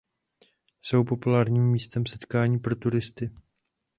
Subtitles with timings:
[0.81, 3.31] Jsou populárním místem setkání pro turisty.